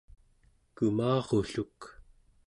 [0.75, 1.79] kumarulluk